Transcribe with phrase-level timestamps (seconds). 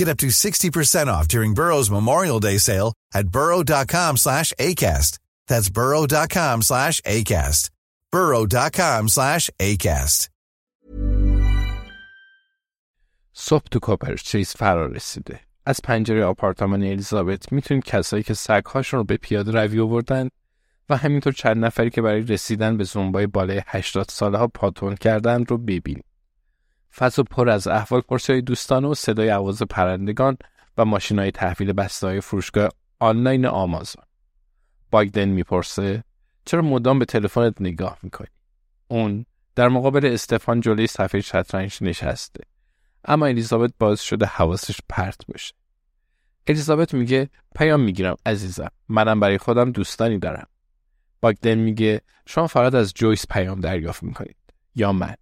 [0.00, 5.18] Get up to 60% off during Burrow's Memorial Day sale at burrow.com slash ACAST.
[5.46, 7.70] That's burrow.com slash ACAST.
[8.12, 10.28] burrow.com slash ACAST.
[13.32, 15.40] صبح تو کوپرچیز فرا رسیده.
[15.66, 20.28] از پنجره آپارتمان الیزابت می‌تونید کسایی که سگهاشون رو به پیاده روی آوردن
[20.88, 25.44] و همینطور چند نفری که برای رسیدن به زنبای بالای 80 ساله ها پاتون کردن
[25.44, 26.09] رو ببینید.
[26.94, 30.36] فضا پر از احوال پرسی دوستان و صدای عواز پرندگان
[30.76, 34.04] و ماشین های تحویل بسته های فروشگاه آنلاین آمازون.
[34.90, 36.04] باگدن می‌پرسه
[36.44, 38.28] چرا مدام به تلفنت نگاه می‌کنی؟
[38.88, 42.44] اون در مقابل استفان جلوی صفحه شطرنج نشسته.
[43.04, 45.54] اما الیزابت باز شده حواسش پرت بشه.
[46.46, 48.70] الیزابت میگه پیام می‌گیرم عزیزم.
[48.88, 50.46] منم برای خودم دوستانی دارم.
[51.20, 54.36] باگدن میگه شما فقط از جویس پیام دریافت می‌کنید
[54.74, 55.14] یا من.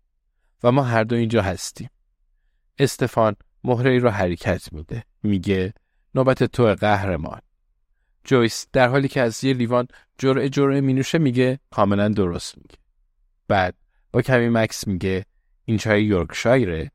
[0.62, 1.90] و ما هر دو اینجا هستیم.
[2.78, 5.04] استفان مهره ای رو حرکت میده.
[5.22, 5.74] میگه
[6.14, 7.40] نوبت تو قهرمان.
[8.24, 9.88] جویس در حالی که از یه لیوان
[10.18, 12.76] جرعه جرعه مینوشه میگه کاملا درست میگه.
[13.48, 13.74] بعد
[14.12, 15.24] با کمی مکس میگه
[15.64, 16.90] این چای یورکشایره.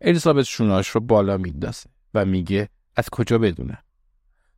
[0.00, 3.82] الیزابت شوناش رو بالا میندازه و میگه از کجا بدونم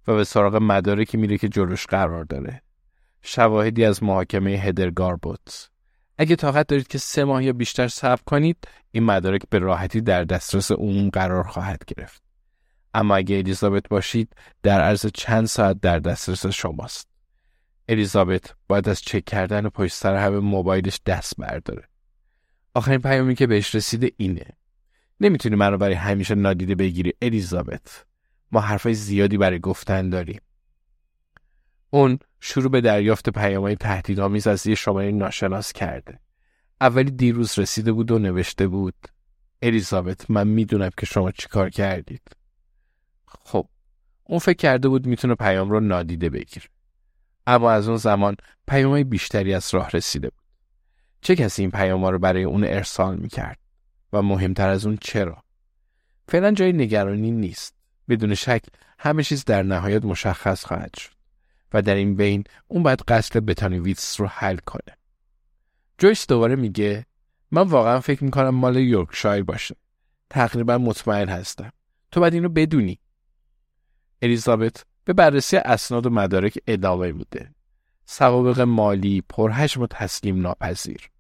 [0.08, 2.62] و به سراغ مدارکی میره که جلوش قرار داره.
[3.22, 5.70] شواهدی از محاکمه هدرگاربوت
[6.18, 10.24] اگه طاقت دارید که سه ماه یا بیشتر صبر کنید این مدارک به راحتی در
[10.24, 12.22] دسترس عموم قرار خواهد گرفت.
[12.94, 14.32] اما اگه الیزابت باشید
[14.62, 17.08] در عرض چند ساعت در دسترس شماست.
[17.88, 21.88] الیزابت باید از چک کردن پشت سر همه موبایلش دست برداره.
[22.74, 24.46] آخرین پیامی که بهش رسیده اینه.
[25.20, 28.04] نمی‌تونی من رو برای همیشه نادیده بگیری الیزابت.
[28.52, 30.40] ما حرفای زیادی برای گفتن داریم.
[31.96, 36.18] اون شروع به دریافت پیامهای تهدیدآمیز از یه شماره ناشناس کرده.
[36.80, 38.94] اولی دیروز رسیده بود و نوشته بود
[39.62, 42.22] الیزابت من می‌دونم که شما چیکار کردید.
[43.26, 43.68] خب
[44.24, 46.68] اون فکر کرده بود می‌تونه پیام رو نادیده بگیر.
[47.46, 48.36] اما از اون زمان
[48.68, 50.44] پیامهای بیشتری از راه رسیده بود.
[51.20, 53.58] چه کسی این پیام رو برای اون ارسال می‌کرد؟
[54.12, 55.42] و مهمتر از اون چرا؟
[56.28, 57.74] فعلا جای نگرانی نیست.
[58.08, 58.62] بدون شک
[58.98, 61.15] همه چیز در نهایت مشخص خواهد شد.
[61.72, 64.96] و در این بین اون باید قتل بتانیویتس رو حل کنه.
[65.98, 67.06] جویس دوباره میگه
[67.50, 69.76] من واقعا فکر می‌کنم مال یورکشایر باشه.
[70.30, 71.72] تقریبا مطمئن هستم.
[72.12, 72.98] تو باید اینو بدونی.
[74.22, 77.54] الیزابت به بررسی اسناد و مدارک ادامه میده.
[78.04, 81.10] سوابق مالی پرحجم و تسلیم ناپذیر.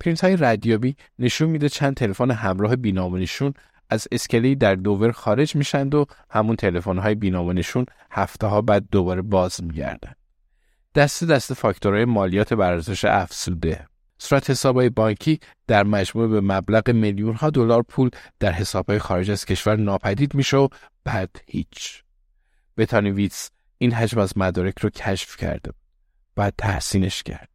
[0.00, 3.54] پرینت های ردیابی نشون میده چند تلفن همراه بینامونیشون
[3.90, 9.22] از اسکلی در دوور خارج میشند و همون تلفن های بینامونشون هفته ها بعد دوباره
[9.22, 10.12] باز میگردن.
[10.94, 13.86] دست دست فاکتورهای مالیات ارزش افزوده.
[14.18, 18.10] صورت حسابهای بانکی در مجموع به مبلغ میلیون ها دلار پول
[18.40, 20.68] در حسابهای خارج از کشور ناپدید میشه و
[21.04, 22.02] بعد هیچ.
[22.76, 25.72] بتانی ویتس این حجم از مدارک رو کشف کرده.
[26.34, 27.48] بعد تحسینش کرد.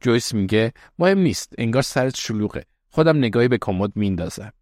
[0.00, 2.64] جویس میگه مهم نیست انگار سرت شلوغه.
[2.90, 4.52] خودم نگاهی به کمد میندازم.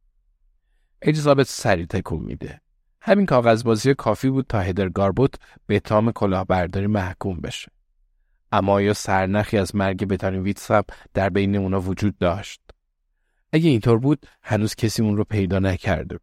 [1.06, 2.60] الیزابت سری تکون میده.
[3.00, 5.34] همین کاغذبازی کافی بود تا هدر گاربوت
[5.66, 7.72] به اتهام کلاهبرداری محکوم بشه.
[8.52, 10.82] اما یا سرنخی از مرگ بتانی ویتس هم
[11.14, 12.60] در بین اونا وجود داشت.
[13.52, 16.18] اگه اینطور بود هنوز کسی اون رو پیدا نکرده.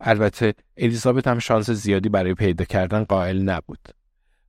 [0.00, 3.88] البته الیزابت هم شانس زیادی برای پیدا کردن قائل نبود.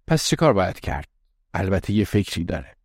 [0.07, 1.07] پس چه کار باید کرد؟
[1.53, 2.75] البته یه فکری داره.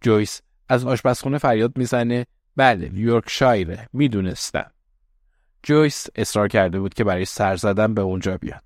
[0.00, 4.70] جویس از آشپزخونه فریاد می‌زنه بله یورکشایره می‌دونستم
[5.62, 8.62] جویس اصرار کرده بود که برای سر زدن به اونجا بیاد.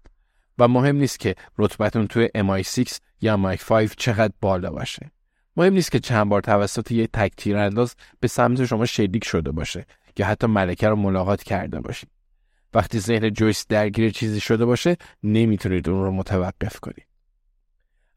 [0.58, 5.10] و مهم نیست که رتبتون توی MI6 یا MI5 چقدر بالا باشه.
[5.56, 9.86] مهم نیست که چند بار توسط یه تک تیرانداز به سمت شما شلیک شده باشه
[10.18, 12.10] یا حتی ملکه رو ملاقات کرده باشید.
[12.74, 17.06] وقتی ذهن جویس درگیر چیزی شده باشه نمی‌تونید اون رو متوقف کنید.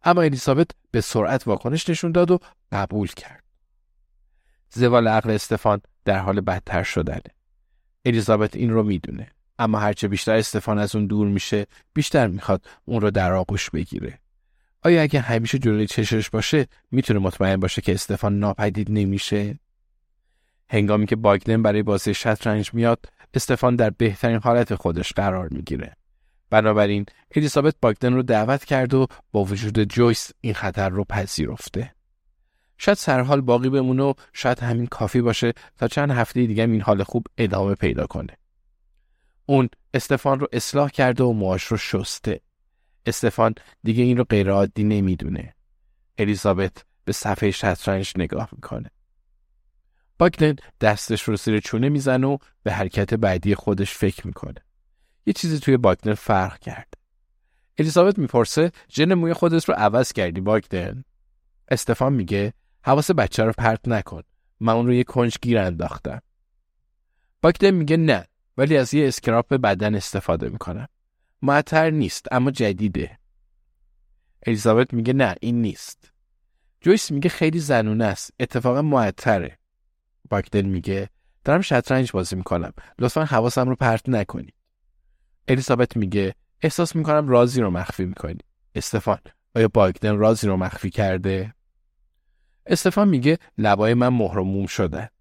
[0.04, 2.40] اما الیزابت به سرعت واکنش نشون داد و
[2.72, 3.44] قبول کرد.
[4.70, 7.35] زوال عقل استفان در حال بدتر شدنه.
[8.06, 9.28] الیزابت این رو می‌دونه.
[9.60, 14.20] اما هرچه بیشتر استفان از اون دور میشه بیشتر می‌خواد اون رو در آغوش بگیره.
[14.84, 19.60] آیا اگه همیشه جلوی چشش باشه می‌تونه مطمئن باشه که استفان ناپدید نمیشه؟
[20.70, 25.98] هنگامی که باگدن برای بازی شطرنج میاد استفان در بهترین حالت خودش قرار می‌گیره.
[26.50, 27.06] بنابراین
[27.36, 31.95] الیزابت باگدن رو دعوت کرد و با وجود جویس این خطر رو پذیرفته.
[32.78, 37.04] شاید سرحال باقی بمونه و شاید همین کافی باشه تا چند هفته دیگه این حال
[37.04, 38.38] خوب ادامه پیدا کنه.
[39.46, 42.42] اون استفان رو اصلاح کرده و موهاش رو شسته.
[43.06, 45.56] استفان دیگه این رو غیرعادی نمی‌دونه.
[46.18, 48.92] الیزابت به صفحه شطرنج نگاه می‌کنه.
[50.18, 54.66] باگدن دستش رو زیر چونه می‌زنه و به حرکت بعدی خودش فکر می‌کنه.
[55.26, 56.94] یه چیزی توی باگدن فرق کرد.
[57.78, 61.04] الیزابت می‌پرسه ژن موی خودت رو عوض کردی باگدن
[61.70, 62.54] استفان میگه
[62.86, 64.22] حواس بچه رو پرت نکن.
[64.60, 66.22] من اون رو یه کنج گیر انداختم.
[67.42, 68.26] باگدن میگه نه
[68.58, 70.88] ولی از یه scrub بدن استفاده می‌کنم.
[71.42, 73.20] معطر نیست اما جدیده.
[74.48, 76.12] الیزابت میگه نه این نیست.
[76.82, 79.58] جویس میگه خیلی زنونه است اتفاقا معطره.
[80.30, 81.10] باگدن میگه
[81.44, 82.74] دارم شطرنج بازی می‌کنم.
[83.00, 84.54] لطفا حواسم رو پرت نکنی
[85.48, 88.40] الیزابت میگه احساس می‌کنم رازی رو مخفی می‌کنی.
[88.76, 89.20] استفان
[89.56, 91.54] آیا باگدن رازی رو مخفی کرده؟
[92.66, 95.12] استفان میگه لبای من مهرموم شده.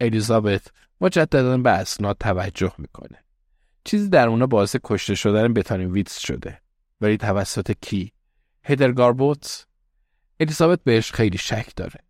[0.00, 0.70] الیزابت
[1.00, 3.18] مجددا به اسناد توجه می‌کنه.
[3.84, 6.60] چیزی در اونا باعث کشته شدن بتانین ویتس شده.
[7.00, 8.12] ولی توسط کی؟
[8.64, 9.66] هدرگاربوت
[10.40, 12.00] الیزابت بهش خیلی شک داره.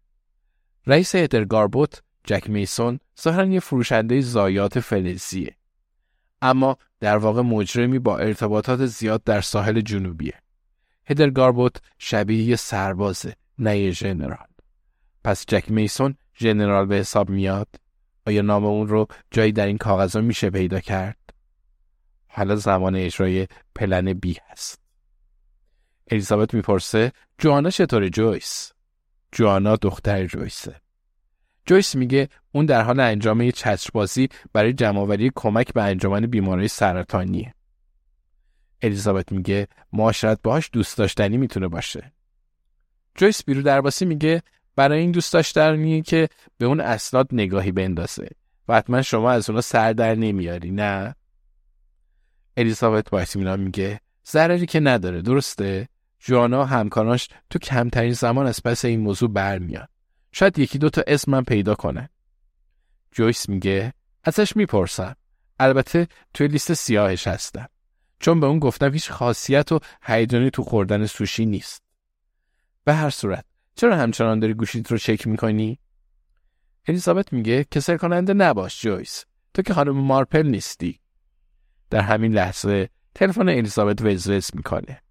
[0.87, 5.57] رئیس هدرگاربوت جک میسون ظاهرا یه فروشنده زایات فلزیه.
[6.43, 10.35] اما در واقع مجرمی با ارتباطات زیاد در ساحل جنوبیه.
[11.07, 13.37] هدرگاربوت شبیه یه سربازه.
[13.59, 14.47] نه ژنرال
[15.25, 17.69] پس جک میسون ژنرال به حساب میاد؟
[18.27, 21.19] آیا نام اون رو جایی در این کاغذا میشه پیدا کرد؟
[22.29, 24.81] حالا زمان اجرای پلن بی هست.
[26.11, 28.73] الیزابت می‌پرسه جوانا چطور جویس؟
[29.33, 30.81] جوانا دختر جویسه.
[31.67, 37.55] جویس میگه اون در حال انجام یه چتربازی برای جمعآوری کمک به انجمن بیماری سرطانیه.
[38.83, 42.13] الیزابت میگه معاشرت باهاش دوست داشتنی می‌تونه باشه.
[43.19, 44.43] جویس بیرو درباسی میگه
[44.77, 46.29] برای این دوست داشتنیه که
[46.59, 48.29] به اون اسناد نگاهی بندازه.
[48.69, 51.15] و حتما شما از اونا سر در نمیاری نه؟
[52.57, 55.89] الیزابت با اطمینان میگه ضرری که نداره درسته؟
[56.19, 59.89] جوانا و همکارانش تو کمترین زمان از پس این موضوع برمیاد
[60.33, 62.11] شاید یکی دو تا اسم من پیدا کنه
[63.13, 63.93] جویس میگه
[64.25, 65.17] ازش می‌پرسم.
[65.61, 67.69] البته توی لیست سیاهش هستم.
[68.21, 71.88] چون به اون گفتم هیچ خاصیت و هیجانی تو خوردن سوشی نیست.
[72.89, 73.45] به هر صورت.
[73.75, 75.79] چرا همچنان داری گوشیت رو چک می‌کنی؟
[76.87, 79.25] الیزابت میگه کسر کننده نباش جویس.
[79.55, 81.01] تو که خانم مارپل نیستی.
[81.91, 85.03] در همین لحظه تلفن الیزابت وزوز می‌کنه.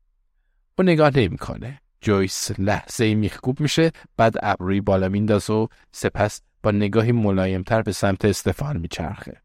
[0.78, 1.82] او نگاه نمی‌کنه.
[2.02, 8.26] جویس لحظه میخکوب میشه بعد ابروی بالا میندازه و سپس با نگاهی ملایمتر به سمت
[8.26, 9.42] استفان میچرخه.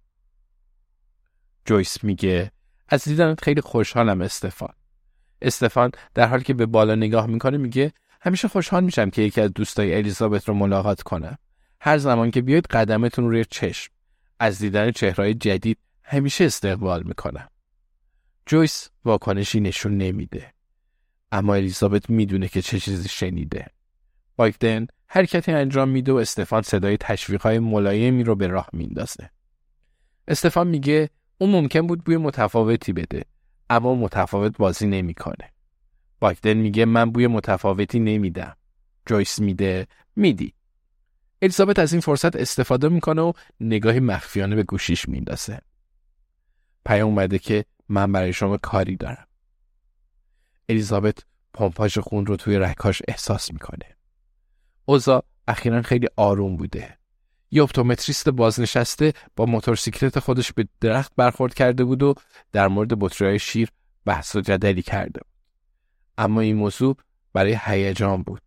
[1.65, 2.53] جویس میگه
[2.89, 4.75] از دیدنت خیلی خوشحالم استفان.
[5.43, 7.93] استفان در حالی که به بالا نگاه می‌کنه میگه
[8.25, 11.39] همیشه خوشحال میشم که یکی از دوستای الیزابت رو ملاقات کنم.
[11.81, 13.93] هر زمان که بیاید قدمتون روی چشم.
[14.39, 17.49] از دیدن چهرهای جدید همیشه استقبال می‌کنم.
[18.47, 20.53] جویس واکنشی نشون نمیده.
[21.33, 23.67] اما الیزابت می‌دونه که چه چیزی شنیده.
[24.37, 29.31] بایکدن حرکتی انجام میده و استفان صدای تشویقهای ملایمی رو به راه میندازه.
[30.29, 33.25] استفان میگه اون ممکن بود بوی متفاوتی بده
[33.71, 35.52] اما متفاوت بازی نمی‌کنه.
[36.23, 38.57] بایکدن میگه من بوی متفاوتی نمیدم.
[39.07, 39.87] جویس میده
[40.17, 40.55] میدی.
[41.43, 45.61] الیزابت از این فرصت استفاده می‌کنه و نگاهی مخفیانه به گوشیش میندازه.
[46.87, 49.27] پیام اومده که من برای شما کاری دارم.
[50.69, 51.19] الیزابت
[51.55, 53.97] پمپاژ خون رو توی رکاش احساس می‌کنه.
[54.85, 56.99] اوزا اخیرا خیلی آروم بوده.
[57.51, 62.15] یه اپتومتریست بازنشسته با موتورسیکلت خودش به درخت برخورد کرده بود و
[62.53, 63.69] در مورد بطری شیر
[64.05, 65.21] بحث و جدلی کرده.
[66.19, 66.97] اما این موضوع
[67.33, 68.43] برای هیجان بود.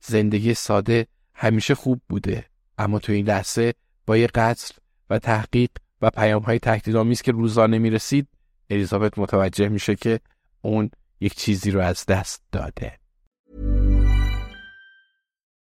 [0.00, 2.46] زندگی ساده همیشه خوب بوده
[2.78, 3.74] اما تو این لحظه
[4.06, 4.74] با یه قتل
[5.10, 5.70] و تحقیق
[6.02, 8.28] و پیام های تهدیدآمیز که روزانه می‌رسید
[8.70, 10.20] الیزابت متوجه میشه که
[10.62, 12.98] اون یک چیزی رو از دست داده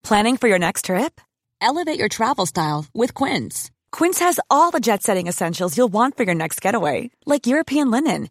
[0.08, 1.20] Planning for your next trip?
[1.68, 3.70] Elevate your travel style with Quince.
[3.92, 7.90] Quince has all the jet setting essentials you'll want for your next getaway, like European
[7.90, 8.30] linen,